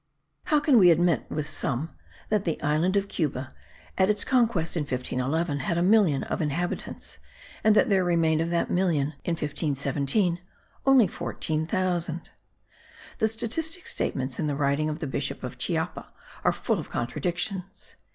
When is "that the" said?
2.29-2.59